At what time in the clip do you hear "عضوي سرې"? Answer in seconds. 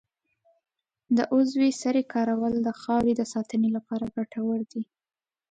1.33-2.03